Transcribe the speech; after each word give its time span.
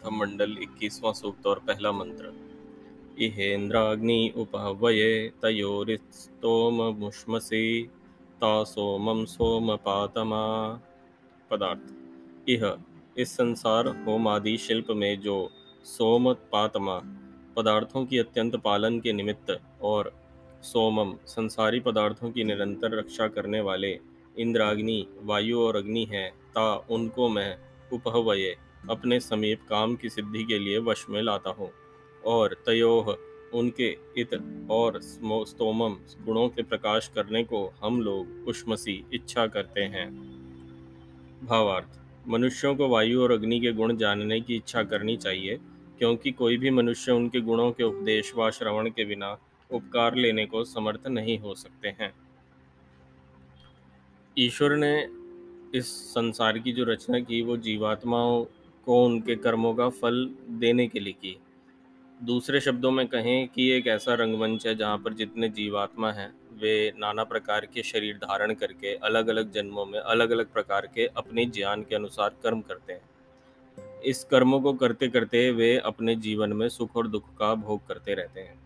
प्रथम 0.00 0.16
मंडल 0.16 0.52
इक्कीसवां 0.62 1.10
सूक्त 1.12 1.46
और 1.46 1.58
पहला 1.58 1.90
मंत्र। 1.92 2.28
इहेन्द्राग्नि 3.18 4.20
उपहवये 4.36 5.08
तयोरिस्तोममुष्मसि 5.42 6.30
ता 8.40 8.52
सोमम 8.64 9.20
सोम 9.24 9.72
पातमा 9.76 10.38
पदार्थ। 11.50 11.90
यह 12.48 12.64
इस 13.16 13.32
संसार 13.32 13.90
होम 14.06 14.28
आदि 14.28 14.54
शिल्प 14.58 14.88
में 14.96 15.14
जो 15.20 15.36
सोम 15.84 16.32
पातमा 16.52 16.96
पदार्थों 17.56 18.02
की 18.06 18.18
अत्यंत 18.18 18.56
पालन 18.64 18.96
के 19.00 19.12
निमित्त 19.12 19.48
और 19.82 20.02
सोमम 20.62 21.10
संसारी 21.26 21.80
पदार्थों 21.80 22.30
की 22.30 22.44
निरंतर 22.44 22.90
रक्षा 22.98 23.26
करने 23.28 23.60
वाले 23.60 23.92
इंद्राग्नि, 24.38 24.98
वायु 25.22 25.56
और 25.60 25.76
अग्नि 25.76 26.04
हैं, 26.12 26.28
ता 26.54 26.66
उनको 26.90 27.28
मैं 27.28 27.52
उपहवये 27.92 28.52
अपने 28.90 29.20
समीप 29.20 29.60
काम 29.68 29.96
की 29.96 30.08
सिद्धि 30.08 30.44
के 30.44 30.58
लिए 30.58 30.78
वश 30.78 31.06
में 31.10 31.22
लाता 31.22 31.50
हूँ। 31.50 31.70
और 32.26 32.62
तयोह 32.66 33.16
उनके 33.54 33.96
इत 34.16 34.30
और 34.70 35.00
स्तोमम 35.00 35.94
गुणों 36.24 36.48
के 36.48 36.62
प्रकाश 36.62 37.08
करने 37.08 37.44
को 37.44 37.72
हम 37.84 38.02
लोग 38.02 38.48
उष्मसी 38.48 39.04
इच्छा 39.12 39.46
करते 39.46 39.80
हैं। 39.80 40.10
भावार्थ, 41.46 41.88
मनुष्यों 42.28 42.76
को 42.76 42.88
वायु 42.88 43.22
और 43.22 43.32
अग्नि 43.32 43.60
के 43.60 43.72
गुण 43.72 43.96
जानने 43.96 44.40
की 44.40 44.56
इच्छा 44.56 44.82
करनी 44.82 45.16
चाहिए, 45.16 45.56
क्योंकि 45.98 46.30
कोई 46.30 46.56
भी 46.56 46.70
मनुष्य 46.70 47.12
उनके 47.12 47.40
गुणों 47.40 47.72
के 47.72 47.84
उपदेश 47.84 48.32
व 48.36 48.50
श्रवण 48.50 48.90
के 48.90 49.04
बिना 49.04 49.38
उपकार 49.70 50.14
लेने 50.14 50.46
को 50.46 50.64
समर्थ 50.64 51.06
नहीं 51.06 51.38
हो 51.38 51.54
सकते 51.54 51.88
हैं। 51.88 52.14
ईश्वर 54.38 54.76
ने 54.76 55.08
इस 55.74 55.86
संसार 55.86 56.58
की 56.58 56.72
जो 56.72 56.84
रचना 56.84 57.20
की, 57.20 57.42
वो 57.42 57.56
जीवात्माओं 57.56 58.44
को 58.90 59.04
उनके 59.04 59.36
कर्मों 59.36 59.74
का 59.74 59.88
फल 59.88 60.34
देने 60.50 60.86
के 60.88 61.00
लिए 61.00 61.12
की। 61.12 61.36
दूसरे 62.22 62.60
शब्दों 62.60 62.90
में 62.90 63.06
कहें 63.06 63.48
कि 63.48 63.68
एक 63.70 63.86
ऐसा 63.86 64.14
रंगमंच 64.14 64.66
है 64.66 64.74
जहाँ 64.74 64.98
पर 64.98 65.12
जितने 65.12 65.48
जीवात्मा 65.48 66.10
हैं, 66.12 66.28
वे 66.60 66.92
नाना 66.98 67.24
प्रकार 67.24 67.66
के 67.66 67.82
शरीर 67.82 68.16
धारण 68.16 68.54
करके 68.54 68.94
अलग 68.94 69.28
अलग 69.28 69.52
जन्मों 69.52 69.86
में 69.86 69.98
अलग 69.98 70.30
अलग 70.30 70.52
प्रकार 70.52 70.88
के 70.94 71.06
अपने 71.06 71.44
ज्ञान 71.46 71.82
के 71.82 71.94
अनुसार 71.94 72.34
कर्म 72.42 72.60
करते 72.60 72.92
हैं। 72.92 74.00
इस 74.00 74.24
कर्मों 74.24 74.60
को 74.60 74.72
करते 74.72 75.08
करते 75.08 75.50
वे 75.50 75.76
अपने 75.76 76.16
जीवन 76.16 76.52
में 76.52 76.68
सुख 76.68 76.96
और 76.96 77.08
दुख 77.08 77.28
का 77.38 77.54
भोग 77.54 77.86
करते 77.86 78.14
रहते 78.14 78.40
हैं। 78.40 78.58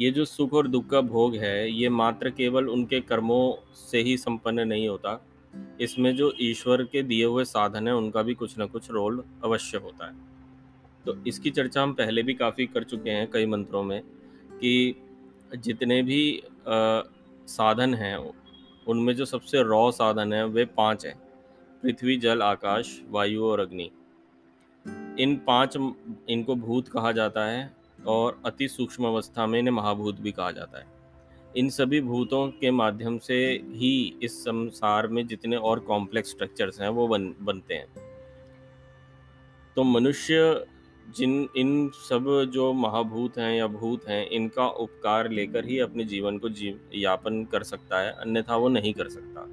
ये 0.00 0.10
जो 0.10 0.24
सुख 0.24 0.52
और 0.52 0.68
दुख 0.68 0.88
का 0.88 1.00
भोग 1.00 1.34
है, 1.34 1.70
ये 1.70 1.88
मात्र 1.88 2.30
केवल 2.30 2.68
उनके 2.68 3.00
कर्मों 3.00 3.74
से 3.74 4.02
ही 4.02 4.16
संपन्न 4.16 4.68
नहीं 4.68 4.88
होता 4.88 5.27
इसमें 5.80 6.14
जो 6.16 6.32
ईश्वर 6.40 6.82
के 6.84 7.02
दिए 7.02 7.24
हुए 7.24 7.44
साधन 7.44 7.88
हैं 7.88 7.94
उनका 7.94 8.22
भी 8.22 8.34
कुछ 8.34 8.56
ना 8.58 8.66
कुछ 8.66 8.90
रोल 8.90 9.22
अवश्य 9.44 9.78
होता 9.78 10.06
है। 10.06 10.14
तो 11.06 11.16
इसकी 11.26 11.50
चर्चा 11.50 11.82
हम 11.82 11.92
पहले 11.94 12.22
भी 12.22 12.34
काफ़ी 12.34 12.66
कर 12.66 12.84
चुके 12.84 13.10
हैं 13.10 13.30
कई 13.30 13.46
मंत्रों 13.46 13.82
में 13.82 14.02
कि 14.52 14.94
जितने 15.56 16.02
भी 16.02 16.42
आ, 16.68 17.02
साधन 17.48 17.94
हैं 17.94 18.16
उनमें 18.86 19.14
जो 19.16 19.24
सबसे 19.24 19.62
रॉ 19.62 19.90
साधन 19.90 20.32
है 20.32 20.44
वे 20.46 20.64
पाँच 20.64 21.06
हैं। 21.06 21.14
पृथ्वी 21.82 22.16
जल 22.16 22.42
आकाश 22.42 23.00
वायु 23.10 23.44
और 23.44 23.60
अग्नि। 23.60 23.90
इन 25.20 25.36
पाँच 25.36 25.76
इनको 26.28 26.54
भूत 26.56 26.88
कहा 26.88 27.12
जाता 27.12 27.44
है 27.46 27.70
और 28.06 28.40
अति 28.46 28.68
सूक्ष्म 28.68 29.06
अवस्था 29.06 29.46
में 29.46 29.58
इन्हें 29.58 29.74
महाभूत 29.74 30.20
भी 30.20 30.32
कहा 30.32 30.50
जाता 30.50 30.78
है। 30.78 30.97
इन 31.58 31.68
सभी 31.70 32.00
भूतों 32.00 32.48
के 32.50 32.70
माध्यम 32.70 33.18
से 33.18 33.36
ही 33.68 34.18
इस 34.22 34.40
संसार 34.40 35.06
में 35.06 35.26
जितने 35.26 35.56
और 35.56 35.78
कॉम्प्लेक्स 35.78 36.30
स्ट्रक्चर्स 36.30 36.80
हैं, 36.80 36.88
वो 36.88 37.06
बन, 37.08 37.34
बनते 37.42 37.74
हैं। 37.74 37.86
तो 39.76 39.82
मनुष्य 39.82 40.66
जिन, 41.16 41.48
इन 41.56 41.90
सब 42.08 42.50
जो 42.54 42.72
महाभूत 42.72 43.38
हैं 43.38 43.56
या 43.56 43.66
भूत 43.66 44.08
हैं, 44.08 44.28
इनका 44.28 44.66
उपकार 44.66 45.30
लेकर 45.30 45.64
ही 45.64 45.78
अपने 45.78 46.04
जीवन 46.04 46.38
को 46.38 46.48
जीव, 46.48 46.78
यापन 46.94 47.44
कर 47.44 47.62
सकता 47.62 48.00
है, 48.00 48.12
अन्यथा 48.12 48.56
वो 48.56 48.68
नहीं 48.68 48.92
कर 48.94 49.08
सकता। 49.08 49.48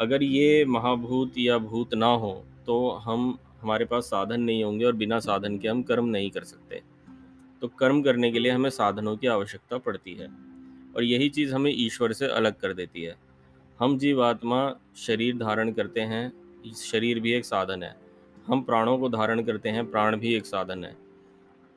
अगर 0.00 0.22
ये 0.22 0.64
महाभूत 0.64 1.38
या 1.38 1.58
भूत 1.58 1.94
ना 1.94 2.12
हो 2.14 2.32
तो 2.66 2.90
हम, 2.90 3.38
हमारे 3.60 3.84
पास 3.84 4.04
साधन 4.04 4.40
नहीं 4.40 4.64
होंगे 4.64 4.84
और 4.84 4.92
बिना 4.92 5.18
साधन 5.20 5.58
के 5.58 5.68
हम 5.68 5.82
कर्म 5.82 6.06
नहीं 6.06 6.30
कर 6.30 6.44
सकते। 6.44 6.82
तो 7.60 7.68
कर्म 7.68 8.02
करने 8.02 8.32
के 8.32 8.38
लिए 8.38 8.52
हमें 8.52 8.70
साधनों 8.70 9.16
की 9.16 9.26
आवश्यकता 9.26 9.78
पड़ती 9.78 10.14
है। 10.14 10.53
और 10.96 11.04
यही 11.04 11.28
चीज़ 11.28 11.54
हमें 11.54 11.72
ईश्वर 11.76 12.12
से 12.12 12.26
अलग 12.26 12.56
कर 12.56 12.72
देती 12.72 13.02
है। 13.02 13.16
हम 13.80 13.98
जीवात्मा 13.98 14.76
शरीर 14.96 15.36
धारण 15.36 15.72
करते 15.72 16.00
हैं, 16.00 16.32
शरीर 16.76 17.20
भी 17.20 17.32
एक 17.32 17.44
साधन 17.44 17.82
है। 17.82 17.94
हम 18.46 18.62
प्राणों 18.62 18.98
को 18.98 19.08
धारण 19.08 19.42
करते 19.42 19.68
हैं, 19.68 19.90
प्राण 19.90 20.16
भी 20.16 20.34
एक 20.34 20.46
साधन 20.46 20.84
है। 20.84 20.96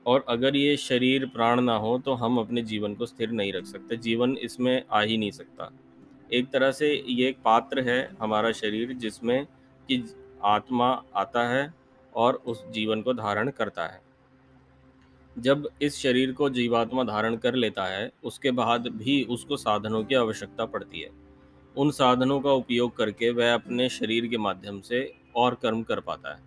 और 0.06 0.26
अगर 0.30 0.56
ये 0.56 0.76
शरीर 0.78 1.26
प्राण 1.26 1.62
ना 1.62 1.76
हो 1.76 1.98
तो 1.98 2.14
हम 2.14 2.38
अपने 2.38 2.62
जीवन 2.62 2.94
को 2.96 3.06
स्थिर 3.06 3.32
नहीं 3.32 3.54
रख 3.54 3.66
सकते, 3.66 3.98
जीवन 3.98 4.38
इसमें 4.38 4.84
आ 4.92 5.02
ही 5.02 5.18
नहीं 5.18 5.32
सकता। 5.32 5.72
एक 6.34 6.50
तरह 6.50 6.72
से 6.72 6.94
ये 7.08 7.28
एक 7.30 7.38
पात्र 7.46 7.82
है 7.82 8.00
हमारा 8.22 8.52
शरीर, 8.52 8.94
जिसमें 8.94 9.46
कि 9.90 10.04
आत्मा 10.44 11.04
आता 11.16 11.48
है 11.48 11.74
और 12.16 12.34
उस 12.46 12.68
जीवन 12.70 13.02
को 13.02 13.14
धारण 13.14 13.50
करता 13.50 13.88
है। 13.88 14.02
जब 15.40 15.70
इस 15.82 15.96
शरीर 15.96 16.32
को 16.32 16.50
जीवात्मा 16.50 17.04
धारण 17.04 17.36
कर 17.36 17.56
लेता 17.56 17.86
है, 17.86 18.12
उसके 18.24 18.52
बाद 18.52 18.88
भी 18.88 19.24
उसको 19.24 19.58
साधनों 19.58 20.04
की 20.04 20.16
आवश्यकता 20.16 20.66
पड़ती 20.66 21.00
है। 21.00 21.10
उन 21.78 21.92
साधनों 21.92 22.40
का 22.40 22.52
उपयोग 22.52 22.96
करके 22.96 23.30
वह 23.30 23.54
अपने 23.54 23.90
शरीर 23.90 24.28
के 24.28 24.38
माध्यम 24.38 24.82
से 24.82 25.14
और 25.36 25.56
कर्म 25.56 25.84
कर 25.84 26.00
पाता 26.00 26.34
है। 26.34 26.40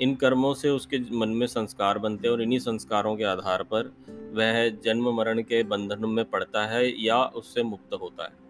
इन 0.00 0.14
कर्मों 0.14 0.54
से 0.54 0.70
उसके 0.70 0.98
मन 1.12 1.28
में 1.28 1.46
संस्कार 1.46 1.98
बनते 1.98 2.28
हैं 2.28 2.32
और 2.32 2.42
इन्हीं 2.42 2.58
संस्कारों 2.58 3.16
के 3.16 3.24
आधार 3.24 3.62
पर 3.62 3.92
वह 4.34 4.68
जन्म 4.68 5.16
मरण 5.16 5.42
के 5.42 5.62
बंधन 5.62 6.04
में 6.04 6.24
पड़ता 6.24 6.66
है 6.66 7.04
या 7.04 7.24
उससे 7.24 7.62
मुक्त 7.62 7.94
होता 7.94 8.24
है। 8.24 8.48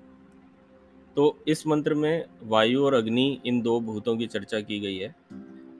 तो 1.16 1.38
इस 1.48 1.66
मंत्र 1.66 1.94
में 1.94 2.24
वायु 2.42 2.84
और 2.84 2.94
अग्नि 2.94 3.40
इन 3.46 3.60
दो 3.60 3.80
भूतों 3.80 4.16
की 4.16 4.26
चर्चा 4.26 4.60
की 4.60 4.80
गई 4.80 4.96
है। 4.96 5.16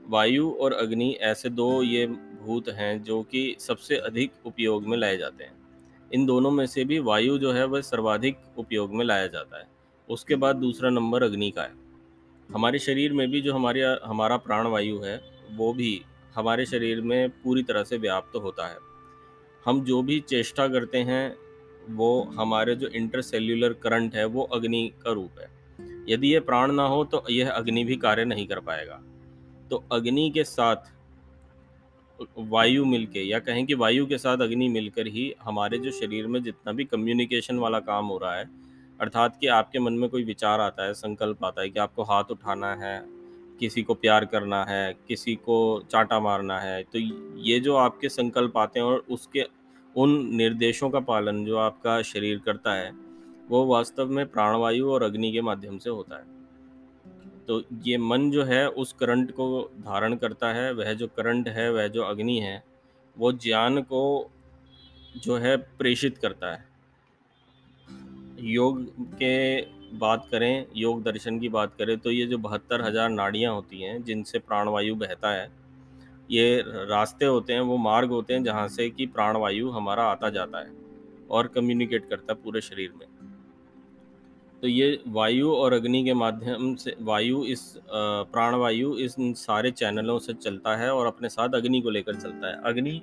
वायु 0.08 0.50
और 0.50 0.72
अग्नि 0.72 1.10
ऐसे 1.20 1.48
दो 1.48 1.82
ये 1.82 2.06
भूत 2.42 2.68
हैं 2.68 3.02
जो 3.02 3.22
कि 3.22 3.56
सबसे 3.58 3.96
अधिक 3.96 4.32
उपयोग 4.44 4.86
में 4.86 4.98
लाए 4.98 5.16
जाते 5.16 5.44
हैं। 5.44 5.52
इन 6.14 6.26
दोनों 6.26 6.50
में 6.50 6.66
से 6.66 6.84
भी 6.84 6.98
वायु 6.98 7.38
जो 7.38 7.52
है, 7.52 7.64
वह 7.66 7.80
सर्वाधिक 7.80 8.38
उपयोग 8.58 8.94
में 8.94 9.04
लाया 9.04 9.26
जाता 9.26 9.58
है। 9.58 9.68
उसके 10.08 10.34
बाद 10.34 10.56
दूसरा 10.56 10.90
नंबर 10.90 11.22
अग्नि 11.22 11.50
का 11.50 11.62
है। 11.62 11.72
हमारे 12.54 12.78
शरीर 12.78 13.12
में 13.12 13.30
भी 13.30 13.40
जो 13.40 13.54
हमारे, 13.54 13.82
हमारा 14.04 14.36
प्राण 14.36 14.66
वायु 14.66 14.98
है, 14.98 15.20
वो 15.50 15.72
भी 15.72 16.02
हमारे 16.34 16.66
शरीर 16.66 17.00
में 17.00 17.30
पूरी 17.30 17.62
तरह 17.62 17.84
से 17.84 17.98
व्याप्त 17.98 18.30
तो 18.32 18.40
होता 18.40 18.68
है। 18.68 18.76
हम 19.64 19.84
जो 19.84 20.02
भी 20.02 20.20
चेष्टा 20.20 20.68
करते 20.68 20.98
हैं, 20.98 21.36
वो 21.88 22.22
हमारे 22.22 22.74
जो 22.74 22.88
इंटरसेल्यूलर 22.88 23.72
करंट 23.72 24.14
है, 24.14 24.24
वो 24.24 24.42
अग्नि 24.42 24.92
का 25.02 25.12
रूप 25.12 25.30
है। 25.40 25.58
यदि 26.08 26.34
यह 26.34 26.40
प्राण 26.40 26.72
ना 26.72 26.86
हो 26.86 27.04
तो 27.04 27.24
यह 27.30 27.50
अग्नि 27.50 27.84
भी 27.84 27.96
कार्य 27.96 28.24
नहीं 28.24 28.46
कर 28.46 28.60
पाएगा। 28.60 29.02
तो 29.70 29.84
अग्नि 29.92 30.30
के 30.30 30.44
साथ 30.44 30.76
वायु 32.40 32.84
मिलके 32.84 33.22
या 33.22 33.38
कहें 33.40 33.64
कि 33.66 33.74
वायु 33.74 34.06
के 34.06 34.18
साथ 34.18 34.38
अग्नि 34.38 34.68
मिलकर 34.68 35.06
ही 35.06 35.32
हमारे 35.42 35.78
जो 35.78 35.90
शरीर 35.90 36.26
में 36.26 36.42
जितना 36.42 36.72
भी 36.72 36.84
कम्युनिकेशन 36.84 37.58
वाला 37.58 37.80
काम 37.82 38.06
हो 38.06 38.18
रहा 38.18 38.34
है, 38.34 38.48
अर्थात 39.00 39.36
कि 39.40 39.46
आपके 39.48 39.78
मन 39.78 39.92
में 39.92 40.08
कोई 40.10 40.24
विचार 40.24 40.60
आता 40.60 40.86
है, 40.86 40.94
संकल्प 40.94 41.44
आता 41.44 41.62
है 41.62 41.68
कि 41.68 41.80
आपको 41.80 42.02
हाथ 42.04 42.30
उठाना 42.30 42.74
है, 42.76 43.02
किसी 43.60 43.82
को 43.82 43.94
प्यार 43.94 44.24
करना 44.24 44.64
है, 44.64 44.94
किसी 45.08 45.34
को 45.36 45.58
चाटा 45.90 46.20
मारना 46.20 46.58
है 46.60 46.82
तो 46.84 46.98
ये 47.42 47.60
जो 47.60 47.76
आपके 47.76 48.08
संकल्प 48.08 48.58
आते 48.58 48.80
हैं 48.80 48.86
और 48.86 49.04
उसके, 49.10 49.44
उन 49.94 50.18
निर्देशों 50.36 50.90
का 50.90 51.00
पालन 51.02 51.44
जो 51.44 51.56
आपका 51.58 52.00
शरीर 52.04 52.38
करता 52.38 52.74
है, 52.74 52.90
वो 53.48 53.64
वास्तव 53.66 54.10
में 54.10 54.26
प्राणवायु 54.26 54.90
और 54.90 55.02
अग्नि 55.02 55.32
के 55.32 55.40
माध्यम 55.42 55.78
से 55.78 55.90
होता 55.90 56.16
है। 56.16 56.37
तो 57.48 57.62
ये 57.84 57.96
मन 57.98 58.30
जो 58.30 58.44
है, 58.44 58.68
उस 58.68 58.92
करंट 58.92 59.30
को 59.30 59.46
धारण 59.80 60.16
करता 60.16 60.52
है, 60.52 60.72
वह 60.72 60.92
जो 60.92 61.06
करंट 61.06 61.48
है, 61.48 61.70
वह 61.72 61.86
जो 61.88 62.02
अग्नि 62.02 62.38
है, 62.38 62.62
वो 63.16 63.32
ज्ञान 63.34 63.82
को 63.82 64.30
जो 65.16 65.36
है, 65.36 65.56
प्रेषित 65.56 66.18
करता 66.18 66.52
है। 66.52 66.66
योग 68.40 68.84
के 69.14 69.60
बात 69.98 70.26
करें, 70.30 70.66
योग 70.76 71.02
दर्शन 71.02 71.38
की 71.40 71.48
बात 71.48 71.74
करें 71.78 71.96
तो 71.98 72.10
ये 72.10 72.26
जो 72.26 72.38
बहत्तर 72.38 72.82
हज़ार 72.82 73.08
नाड़ियाँ 73.10 73.54
होती 73.54 73.82
हैं, 73.82 74.02
जिनसे 74.04 74.38
प्राणवायु 74.38 74.94
बहता 74.96 75.30
है, 75.30 75.50
ये 76.30 76.62
रास्ते 76.66 77.24
होते 77.24 77.52
हैं, 77.52 77.60
वो 77.60 77.76
मार्ग 77.78 78.10
होते 78.10 78.34
हैं, 78.34 78.42
जहाँ 78.44 78.66
से 78.68 78.88
कि 78.90 79.06
प्राणवायु 79.08 79.70
हमारा 79.70 80.04
आता 80.04 80.30
जाता 80.30 80.58
है 80.58 80.72
और 81.30 81.46
कम्युनिकेट 81.48 82.08
करता 82.10 82.32
है 82.32 82.42
पूरे 82.42 82.60
शरीर 82.60 82.92
में। 82.96 83.06
तो 84.62 84.68
ये 84.68 85.00
वायु 85.06 85.50
और 85.50 85.72
अग्नि 85.72 86.02
के 86.04 86.14
माध्यम 86.14 86.74
से, 86.74 86.94
वायु 87.00 87.44
इस 87.44 87.60
प्राणवायु 87.88 88.94
इस 88.94 89.14
सारे 89.18 89.70
चैनलों 89.70 90.18
से 90.18 90.32
चलता 90.34 90.76
है 90.76 90.90
और 90.94 91.06
अपने 91.06 91.28
साथ 91.28 91.54
अग्नि 91.54 91.80
को 91.80 91.90
लेकर 91.90 92.14
चलता 92.14 92.48
है। 92.48 92.60
अग्नि 92.64 93.00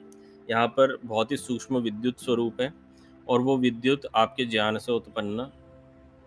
यहाँ 0.50 0.68
पर 0.68 0.98
बहुत 1.06 1.32
ही 1.32 1.38
सूक्ष्म 1.38 1.78
विद्युत 1.78 2.20
स्वरूप 2.20 2.62
है 2.62 2.74
और 3.28 3.42
वो 3.42 3.58
विद्युत 3.58 4.08
आपके 4.16 4.46
ज्ञान 4.46 4.78
से 4.78 4.92
उत्पन्न 4.92 5.48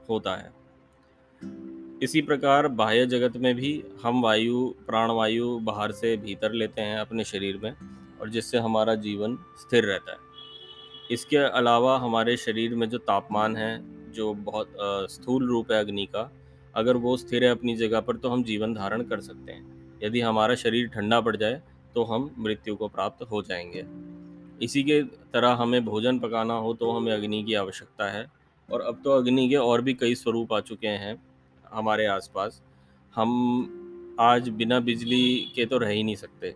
होता 0.08 0.34
है। 0.36 0.52
इसी 2.02 2.22
प्रकार 2.22 2.68
बाह्य 2.68 3.06
जगत 3.06 3.36
में 3.36 3.54
भी 3.54 3.84
हम 4.02 4.22
वायु, 4.22 4.66
प्राणवायु 4.86 5.58
बाहर 5.58 5.92
से 5.92 6.16
भीतर 6.16 6.52
लेते 6.52 6.82
हैं 6.82 6.98
अपने 6.98 7.24
शरीर 7.24 7.60
में 7.62 7.72
और 8.20 8.30
जिससे 8.30 8.58
हमारा 8.58 8.94
जीवन 8.94 9.38
स्थिर 9.60 9.84
रहता 9.84 10.12
है। 10.12 10.18
इसके 11.10 11.36
अलावा 11.36 11.98
हमारे 11.98 12.36
शरीर 12.36 12.74
में 12.74 12.88
जो 12.88 12.98
तापमान 12.98 13.56
है 13.56 13.97
जो 14.12 14.32
बहुत 14.34 14.76
स्थूल 15.10 15.46
रूप 15.48 15.72
है 15.72 15.80
अग्नि 15.80 16.06
का, 16.06 16.30
अगर 16.74 16.96
वो 16.96 17.16
स्थिर 17.16 17.44
है 17.44 17.50
अपनी 17.50 17.76
जगह 17.76 18.00
पर 18.00 18.16
तो 18.16 18.28
हम 18.28 18.42
जीवन 18.44 18.74
धारण 18.74 19.02
कर 19.02 19.20
सकते 19.20 19.52
हैं। 19.52 19.98
यदि 20.02 20.20
हमारा 20.20 20.54
शरीर 20.54 20.88
ठंडा 20.88 21.20
पड़ 21.20 21.36
जाए 21.36 21.60
तो 21.94 22.04
हम 22.04 22.30
मृत्यु 22.38 22.76
को 22.76 22.88
प्राप्त 22.88 23.22
हो 23.22 23.42
जाएँगे। 23.42 23.84
इसी 24.64 24.82
के 24.82 25.02
तरह 25.02 25.52
हमें 25.52 25.84
भोजन 25.84 26.18
पकाना 26.18 26.54
हो 26.54 26.72
तो 26.74 26.90
हमें 26.90 27.12
अग्नि 27.12 27.42
की 27.44 27.54
आवश्यकता 27.54 28.10
है। 28.10 28.26
और 28.68 28.80
अब 28.80 29.00
तो 29.04 29.10
अग्नि 29.10 29.48
के 29.48 29.56
और 29.56 29.82
भी 29.82 29.94
कई 29.94 30.14
स्वरूप 30.14 30.52
आ 30.52 30.60
चुके 30.60 30.86
हैं 30.86 31.16
हमारे 31.72 32.06
आसपास। 32.06 32.62
हम 33.14 34.16
आज 34.20 34.48
बिना 34.48 34.80
बिजली 34.80 35.52
के 35.54 35.66
तो 35.66 35.78
रह 35.78 35.88
ही 35.88 36.02
नहीं 36.02 36.16
सकते। 36.16 36.50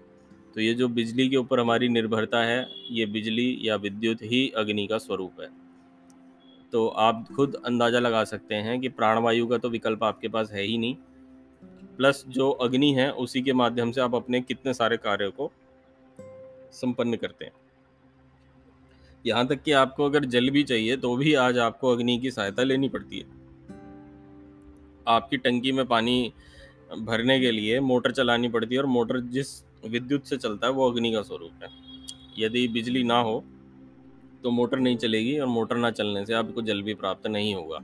तो 0.54 0.60
ये 0.60 0.74
जो 0.74 0.88
बिजली 0.88 1.28
के 1.28 1.36
ऊपर 1.36 1.60
हमारी 1.60 1.88
निर्भरता 1.88 2.42
है, 2.42 2.66
ये 2.90 3.06
बिजली 3.06 3.58
या 3.62 3.76
विद्युत 3.76 4.22
ही 4.22 4.48
अग्नि 4.56 4.86
का 4.86 4.98
स्वरूप 4.98 5.40
है। 5.40 5.48
तो 6.72 6.86
आप 6.88 7.26
खुद 7.36 7.54
अंदाज़ा 7.66 7.98
लगा 7.98 8.22
सकते 8.24 8.54
हैं 8.54 8.80
कि 8.80 8.88
प्राणवायु 8.88 9.46
का 9.46 9.58
तो 9.58 9.68
विकल्प 9.70 10.04
आपके 10.04 10.28
पास 10.28 10.52
है 10.52 10.62
ही 10.62 10.78
नहीं। 10.78 10.94
प्लस 11.96 12.24
जो 12.28 12.50
अग्नि 12.50 12.92
है, 12.92 13.10
उसी 13.12 13.42
के 13.42 13.52
माध्यम 13.52 13.90
से 13.92 14.00
आप 14.00 14.14
अपने 14.14 14.40
कितने 14.40 14.74
सारे 14.74 14.96
कार्यों 14.96 15.30
को 15.30 15.50
संपन्न 16.72 17.16
करते 17.16 17.44
हैं। 17.44 17.52
यहाँ 19.24 19.46
तक 19.46 19.62
कि 19.62 19.72
आपको 19.72 20.04
अगर 20.04 20.24
जल 20.24 20.50
भी 20.50 20.62
चाहिए 20.62 20.96
तो 20.96 21.14
भी 21.16 21.34
आज 21.34 21.58
आपको 21.58 21.92
अग्नि 21.92 22.18
की 22.18 22.30
सहायता 22.30 22.62
लेनी 22.62 22.88
पड़ती 22.88 23.18
है। 23.18 23.40
आपकी 25.06 25.36
टंकी 25.36 25.72
में 25.72 25.84
पानी 25.86 26.32
भरने 26.98 27.38
के 27.40 27.50
लिए 27.50 27.80
मोटर 27.80 28.12
चलानी 28.12 28.48
पड़ती 28.48 28.74
है 28.74 28.80
और 28.80 28.86
मोटर 28.86 29.20
जिस 29.20 29.48
विद्युत 29.86 30.26
से 30.26 30.36
चलता 30.36 30.66
है, 30.66 30.72
वो 30.72 30.90
अग्नि 30.90 31.12
का 31.12 31.22
स्वरूप 31.22 31.62
है। 31.62 31.68
यदि 32.38 32.66
बिजली 32.68 33.02
ना 33.04 33.18
हो 33.20 33.44
तो 34.42 34.50
मोटर 34.50 34.78
नहीं 34.78 34.96
चलेगी 34.96 35.38
और 35.38 35.46
मोटर 35.46 35.76
ना 35.76 35.90
चलने 35.90 36.26
से 36.26 36.34
आपको 36.34 36.62
जल 36.62 36.82
भी 36.82 36.94
प्राप्त 36.94 37.26
नहीं 37.26 37.54
होगा। 37.54 37.78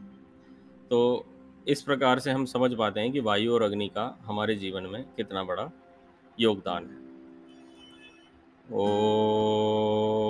तो 0.91 1.27
इस 1.69 1.83
प्रकार 1.83 2.19
से 2.19 2.31
हम 2.31 2.45
समझ 2.45 2.75
पाते 2.75 3.01
हैं 3.01 3.13
कि 3.13 3.21
वायु 3.21 3.55
और 3.55 3.63
अग्नि 3.63 3.89
का 3.89 4.19
हमारे 4.23 4.55
जीवन 4.55 4.83
में 4.83 5.05
कितना 5.17 5.45
बड़ा 5.45 5.71
योगदान 6.41 6.85
है। 6.85 7.09
ओ 8.77 10.28